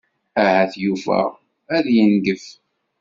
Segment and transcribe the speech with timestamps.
[0.43, 1.19] Ahat Yuba
[1.75, 2.45] ad yengef.